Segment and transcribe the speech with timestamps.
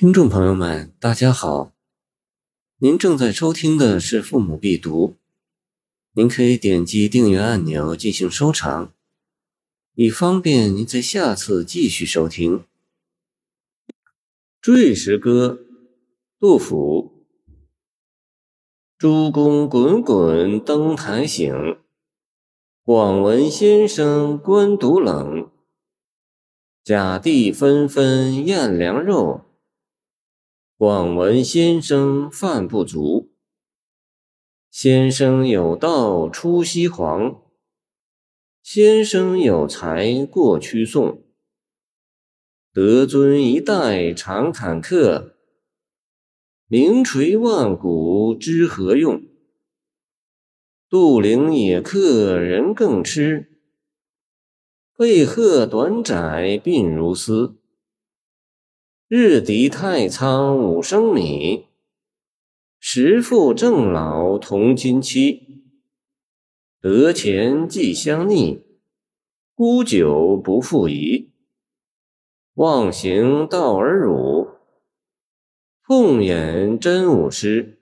[0.00, 1.72] 听众朋友们，大家好，
[2.76, 5.08] 您正在收听的是《父母必读》，
[6.12, 8.92] 您可以点击订阅按钮进行收藏，
[9.96, 12.58] 以方便您在下次继续收听。
[14.60, 15.58] 《坠石歌》，
[16.38, 17.24] 杜甫。
[18.96, 21.76] 诸公滚滚登台行，
[22.84, 25.50] 广闻先生官独冷。
[26.84, 29.46] 甲第纷纷宴凉肉。
[30.78, 33.32] 广闻先生饭不足，
[34.70, 37.42] 先生有道出西黄，
[38.62, 41.24] 先生有才过曲宋。
[42.72, 45.32] 德尊一代常坎坷，
[46.68, 49.20] 名垂万古知何用？
[50.88, 53.50] 杜陵野客人更痴，
[54.96, 57.57] 背鹤短窄鬓如丝。
[59.10, 61.64] 日敌太仓五升米，
[62.78, 65.62] 时父正老同金期。
[66.82, 68.62] 得钱既相逆，
[69.54, 71.32] 沽酒不复疑。
[72.52, 74.48] 忘形道而辱，
[75.86, 77.80] 痛眼真武师。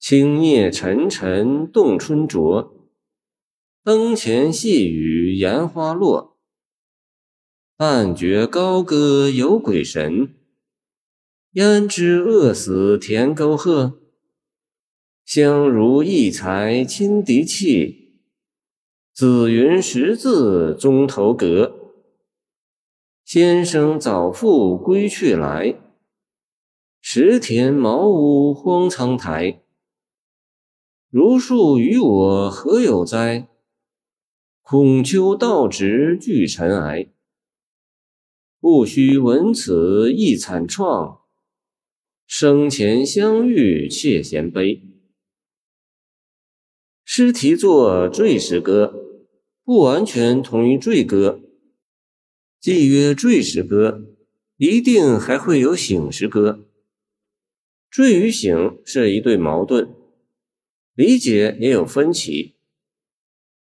[0.00, 2.88] 青叶沉沉动春灼，
[3.84, 6.29] 灯前细雨檐花落。
[7.82, 10.34] 但觉高歌有鬼神，
[11.52, 13.98] 焉知饿死田沟壑？
[15.24, 18.20] 相如异才亲敌气，
[19.14, 21.74] 紫云识字中头阁。
[23.24, 25.80] 先生早复归去来，
[27.00, 29.62] 石田茅屋荒苍苔。
[31.08, 33.48] 如树与我何有哉？
[34.60, 37.10] 孔丘道直俱尘埃。
[38.60, 41.20] 不须闻此亦惨怆，
[42.26, 44.82] 生前相遇却嫌悲。
[47.02, 48.94] 诗题作坠石歌，
[49.64, 51.40] 不完全同于坠歌。
[52.60, 54.04] 既曰坠石歌，
[54.58, 56.68] 一定还会有醒石歌。
[57.90, 59.94] 坠与醒是一对矛盾，
[60.94, 62.56] 理解也有分歧。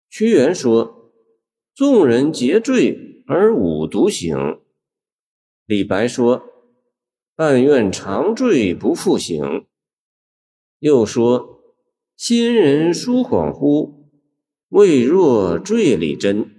[0.09, 1.13] 屈原说
[1.73, 4.35] ：“众人皆坠，而吾独醒。”
[5.69, 6.45] 李白说
[7.37, 9.67] ：“但愿长醉不复醒。”
[10.79, 11.61] 又说
[12.17, 13.93] ：“仙人书恍惚，
[14.69, 16.49] 未若坠里真。”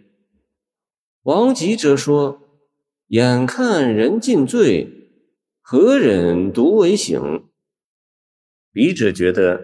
[1.24, 2.40] 王吉则说
[3.10, 5.10] ：“眼看人尽醉，
[5.60, 7.42] 何忍独为醒？”
[8.72, 9.60] 笔者觉得，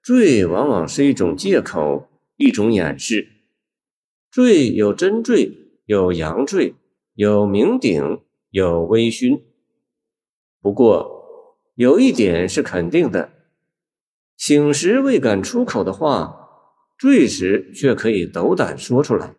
[0.00, 2.06] 坠往往是一种借口，
[2.36, 3.26] 一种掩饰。
[4.30, 5.50] 坠有真坠，
[5.86, 6.76] 有阳坠，
[7.14, 8.20] 有明顶。
[8.54, 9.42] 有微醺，
[10.62, 13.32] 不过有一点是肯定的：
[14.36, 19.34] 醒时未敢出口的话，醉时却可以斗胆说出来，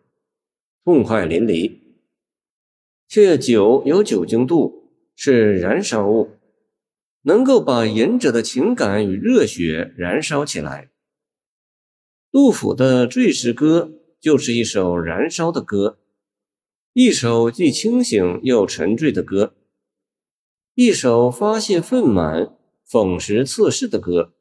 [0.84, 1.80] 痛快淋漓。
[3.08, 6.32] 且酒有酒精度，是燃烧物，
[7.22, 10.90] 能够把饮者的情感与热血燃烧起来。
[12.30, 16.00] 杜甫的《醉时歌》就是一首燃烧的歌。
[16.98, 19.52] 一首既清醒又沉醉的歌，
[20.74, 22.56] 一首发泄愤满、
[22.88, 24.32] 讽时测试的歌。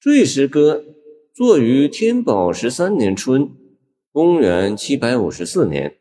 [0.04, 0.84] 《醉时歌》
[1.34, 3.50] 作于天宝十三年春，
[4.12, 5.96] 公元七百五十四年，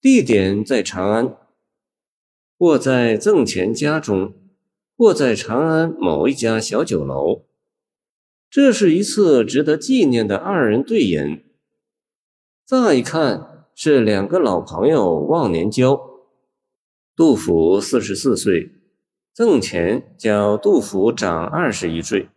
[0.00, 1.36] 地点在长安，
[2.56, 4.32] 或在赠钱家中，
[4.96, 7.44] 或在长安某一家小酒楼。
[8.48, 11.42] 这是一次值得纪念的二人对饮。
[12.64, 13.55] 乍一看。
[13.78, 16.00] 是两个老朋友忘年交。
[17.14, 18.70] 杜甫四十四岁，
[19.34, 22.30] 赠钱叫杜甫长二十一岁，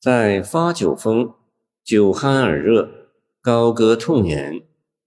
[0.00, 1.34] 在发酒疯，
[1.84, 3.10] 酒酣耳热，
[3.42, 4.64] 高歌痛饮，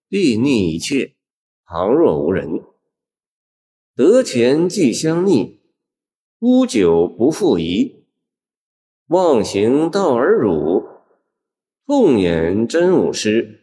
[0.08, 1.16] 睥睨一切，
[1.66, 2.62] 旁若无人。
[3.96, 5.62] 得钱即相逆，
[6.38, 8.06] 沽酒不复疑。
[9.08, 10.84] 忘形道而辱，
[11.88, 13.63] 痛饮真武师。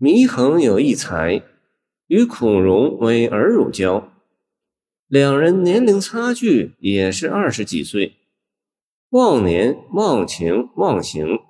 [0.00, 1.42] 祢衡有一才，
[2.06, 4.10] 与孔融为儿乳交，
[5.06, 8.14] 两人年龄差距也是二十几岁，
[9.10, 11.40] 忘年、忘情、忘形，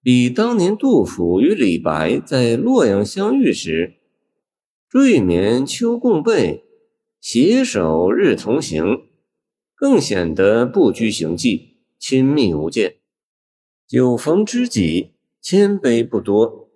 [0.00, 3.94] 比当年杜甫与李白在洛阳相遇时
[4.88, 6.62] “坠眠秋共被，
[7.20, 9.08] 携手日同行”
[9.74, 12.94] 更显得不拘形迹，亲密无间。
[13.88, 16.67] 酒逢知己，千杯不多。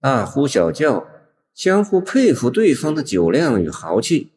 [0.00, 1.06] 大呼小叫，
[1.54, 4.30] 相互佩服对方的酒量与豪气。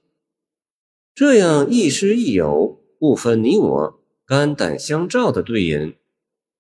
[1.16, 5.96] 这样亦师亦友、不分你我、肝胆相照的对饮，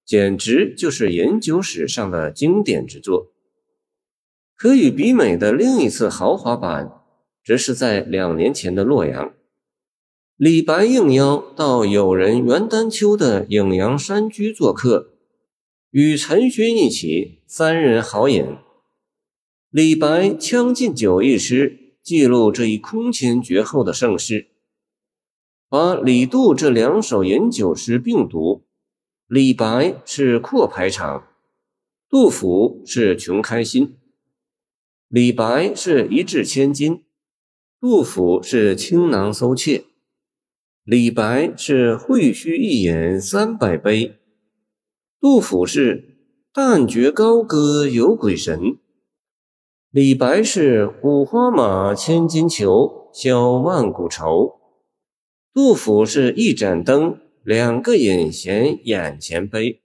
[0.05, 3.31] 简直就是饮酒史上的经典之作。
[4.55, 6.89] 可与比美的另一次豪华版，
[7.43, 9.33] 则是在两年前的洛阳，
[10.37, 15.09] 李白应邀到友人袁丹丘的影阳山居做客，
[15.91, 18.55] 与陈勋一起三人豪饮。
[19.73, 24.49] 李白《将进酒》一诗记录这一空前绝后的盛世，
[25.67, 28.67] 把李杜这两首饮酒诗并读。
[29.25, 31.27] 李白是阔排场，
[32.07, 33.95] 杜甫是穷开心。
[35.07, 37.03] 李白是一掷千金，
[37.81, 39.85] 杜甫是倾囊搜妾。
[40.83, 44.19] 李白是会须一饮三百杯，
[45.19, 46.15] 杜甫是
[46.53, 48.77] 但觉高歌有鬼神。
[49.93, 54.59] 李白是五花马，千金裘，销万古愁；
[55.53, 59.83] 杜甫是一盏灯，两个饮嫌眼前悲，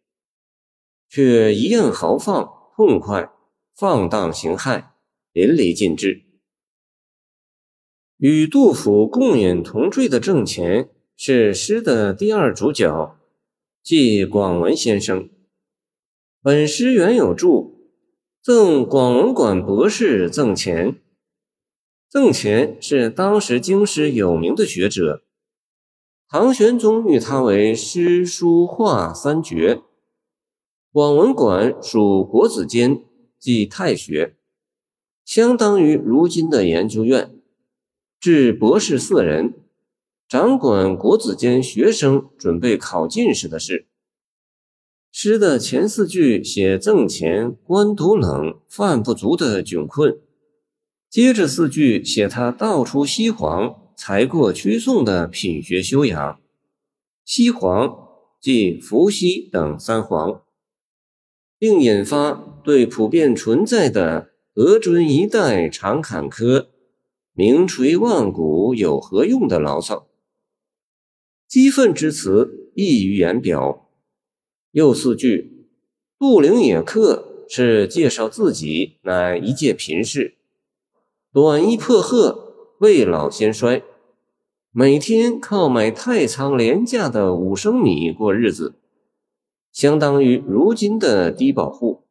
[1.11, 3.29] 却一样豪放痛快，
[3.77, 4.85] 放荡形骸，
[5.35, 6.23] 淋漓尽致。
[8.17, 10.89] 与杜甫共饮同醉的郑虔
[11.19, 13.15] 是诗的第二主角，
[13.83, 15.29] 即广文先生。
[16.41, 17.77] 本诗原有注。
[18.49, 20.99] 赠广文馆博士赠钱。
[22.09, 25.23] 赠钱是当时京师有名的学者，
[26.27, 29.83] 唐玄宗誉他为诗书画三绝。
[30.91, 33.05] 广文馆属国子监，
[33.39, 34.39] 即太学，
[35.27, 37.39] 相当于如今的研究院，
[38.19, 39.53] 至博士四人，
[40.27, 43.89] 掌管国子监学生准备考进士的事。
[45.11, 50.21] 诗的前四句写赠钱官独冷饭不足的窘困，
[51.11, 56.39] 接着四句写他道出西黄才过屈宋的品学修养。
[57.25, 58.09] 西黄
[58.41, 60.43] 即伏羲等三皇，
[61.59, 66.69] 并引发对普遍存在的“俄尊一代常坎坷，
[67.33, 70.07] 名垂万古有何用”的牢骚。
[71.49, 73.88] 激愤之词溢于言表。
[74.73, 75.67] 又四句，
[76.19, 80.37] 杜陵野客是介绍自己乃一介贫士，
[81.33, 83.83] 短衣破褐，未老先衰，
[84.71, 88.75] 每天靠买太仓廉价的五升米过日子，
[89.73, 92.05] 相当于如今的低保户。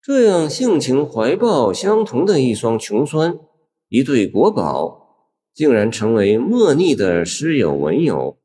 [0.00, 3.38] 这样性情怀抱相同的一双穷酸，
[3.88, 8.38] 一对国宝，竟然成为莫逆的诗友文友。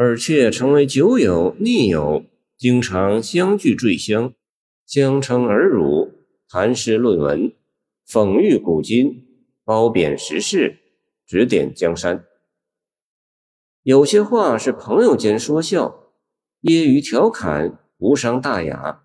[0.00, 2.24] 而且成为酒友、逆友，
[2.56, 4.32] 经常相聚醉乡，
[4.86, 6.12] 相称而辱，
[6.48, 7.52] 谈诗论文，
[8.08, 9.26] 讽喻古今，
[9.64, 10.78] 褒贬时事，
[11.26, 12.24] 指点江山。
[13.82, 16.12] 有些话是朋友间说笑，
[16.60, 19.04] 业余调侃，无伤大雅；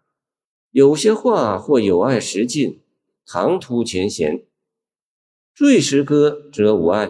[0.70, 2.82] 有些话或有碍时进，
[3.26, 4.46] 唐突前贤。
[5.56, 7.10] 醉诗歌则无碍，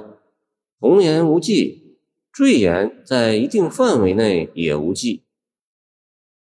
[0.79, 1.82] 童言无忌。
[2.33, 5.23] 赘言在一定范围内也无济。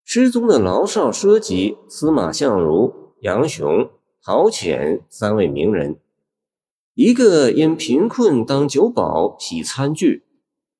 [0.04, 3.90] 失踪的牢少奢及、司马相如、杨雄、
[4.22, 5.98] 陶潜三位名人，
[6.96, 10.26] 一个因贫困当酒保洗餐具，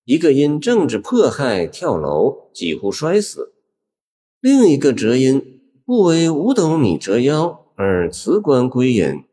[0.04, 3.54] 一个因政治迫害跳楼几乎摔死，
[4.42, 9.24] 另一个则因不为五斗米折腰而辞官归隐。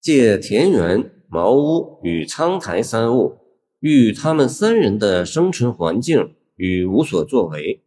[0.00, 3.36] 借田园、茅屋与苍苔三物。
[3.80, 7.84] 与他们三人的生存环境与无所作为，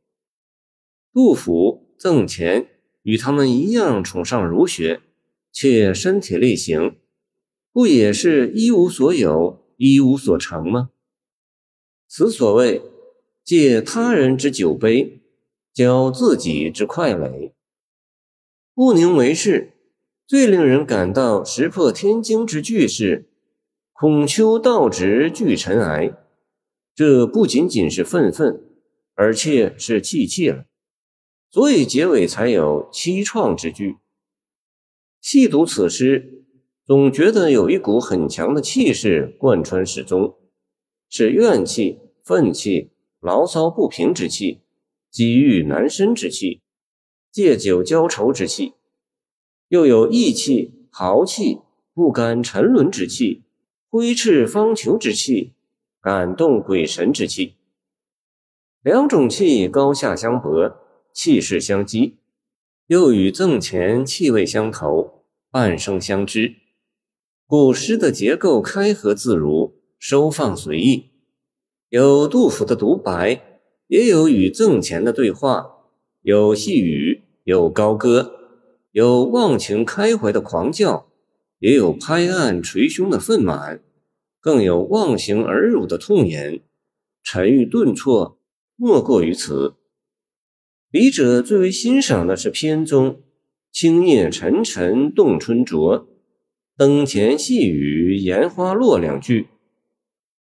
[1.13, 2.67] 杜甫、赠钱
[3.03, 5.01] 与他们一样崇尚儒学，
[5.51, 6.95] 且身体力行，
[7.73, 10.91] 不也是一无所有，一无所成吗？
[12.07, 12.81] 此所谓
[13.43, 15.21] 借他人之酒杯，
[15.73, 17.53] 浇自己之快垒。
[18.73, 19.73] 不宁为是，
[20.25, 23.30] 最令人感到石破天惊之句是。
[24.01, 26.17] 孔丘道直拒尘埃，
[26.95, 28.59] 这不仅仅是愤愤，
[29.13, 30.65] 而且是气气了。
[31.51, 33.97] 所以结尾才有凄怆之句。
[35.21, 36.43] 细读此诗，
[36.83, 40.35] 总觉得有一股很强的气势贯穿始终，
[41.07, 42.89] 是怨气、愤气、
[43.19, 44.61] 牢骚不平之气，
[45.11, 46.63] 积郁难伸之气，
[47.31, 48.73] 借酒浇愁之气，
[49.67, 51.59] 又有义气、豪气、
[51.93, 53.43] 不甘沉沦之气。
[53.93, 55.51] 挥斥方遒之气，
[55.99, 57.55] 感动鬼神之气，
[58.81, 60.77] 两种气高下相搏，
[61.13, 62.15] 气势相激，
[62.87, 66.55] 又与赠钱气味相投，半生相知。
[67.45, 71.09] 古诗的结构开合自如，收放随意，
[71.89, 73.41] 有杜甫的独白，
[73.87, 75.69] 也有与赠钱的对话，
[76.21, 78.55] 有细语，有高歌，
[78.91, 81.10] 有忘情开怀的狂叫，
[81.61, 83.83] 也有拍案捶胸的愤满，
[84.39, 86.63] 更有忘形而辱的痛言，
[87.21, 88.39] 沉郁顿挫，
[88.75, 89.75] 莫过于此。
[90.89, 93.21] 笔者最为欣赏的是篇中
[93.71, 96.07] “青叶沉沉动春灼，
[96.75, 99.47] 灯前细雨烟花落”两句。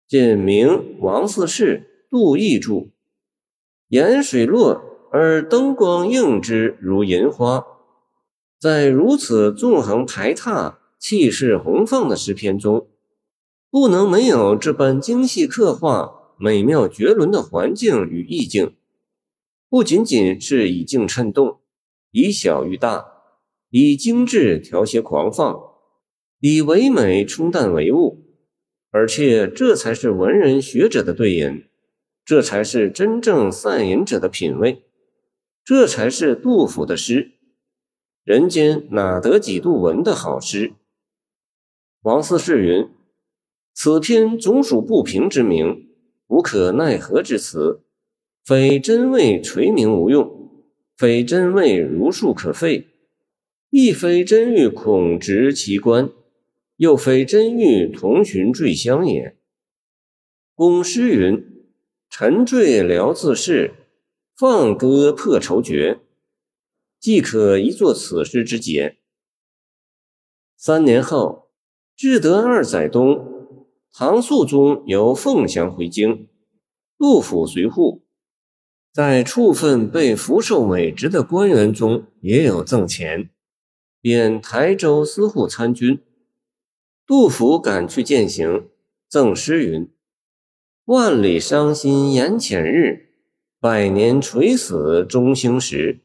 [0.08, 2.88] 简明王四世、杜毅著。
[3.90, 7.68] 盐水落而灯光映之如银花。
[8.60, 12.88] 在如此纵横排闼、气势宏放的诗篇中，
[13.70, 18.74] 不能没有这般精细刻画、美妙绝伦的环境与意境。
[19.68, 21.60] 不仅仅是以静衬动，
[22.12, 23.06] 以小喻大，
[23.70, 25.62] 以精致调谐狂放，
[26.40, 28.24] 以唯美冲淡唯物，
[28.90, 31.66] 而且这才是文人学者的对饮，
[32.24, 34.86] 这才是真正散饮者的品味，
[35.66, 37.34] 这才是杜甫的诗。
[38.24, 40.76] 人间哪得几度闻的好诗？
[42.04, 42.90] 王四世云
[43.74, 45.90] ：“此篇总属不平之名，
[46.28, 47.82] 无可奈何之词。”
[48.44, 50.52] 非真谓垂名无用，
[50.98, 52.90] 非真谓如数可废，
[53.70, 56.10] 亦非真欲恐执其官，
[56.76, 59.38] 又非真欲同寻坠香也。
[60.54, 61.42] 公诗云
[62.12, 63.74] ：“沉坠聊自适，
[64.36, 66.02] 放歌破愁绝。”
[67.00, 68.98] 即可一作此诗之解。
[70.58, 71.43] 三年后，
[71.96, 73.48] 至德二载冬，
[73.92, 76.28] 唐肃宗由凤翔回京，
[76.98, 78.02] 杜甫随扈。
[78.92, 83.30] 在处分被福寿委职的官员中，也有赠钱，
[84.02, 86.00] 贬台州司户参军。
[87.06, 88.68] 杜甫赶去践行，
[89.08, 89.90] 赠诗云
[90.86, 93.10] ：“万里伤心眼前日，
[93.60, 96.02] 百年垂死中兴时。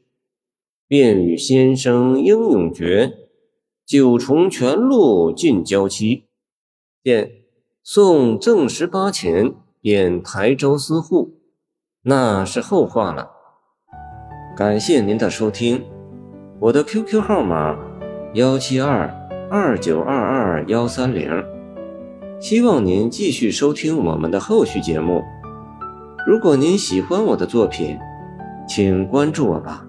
[0.87, 3.28] 便与先生英勇决，
[3.89, 6.25] 九重泉路尽娇妻。”
[7.03, 7.31] 见
[7.83, 11.39] 送赠十八钱，贬台州司户。
[12.03, 13.31] 那是后话了。
[14.55, 15.83] 感谢您的收听，
[16.59, 17.75] 我的 QQ 号码
[18.35, 19.09] 幺七二
[19.49, 21.43] 二九二二幺三零，
[22.39, 25.23] 希望您继续收听我们的后续节目。
[26.27, 27.97] 如果您喜欢我的作品，
[28.67, 29.88] 请关注我吧。